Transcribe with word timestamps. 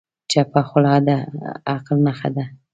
چپه 0.31 0.61
خوله، 0.67 0.93
د 1.07 1.09
عقل 1.71 1.97
نښه 2.05 2.29
ده. 2.35 2.45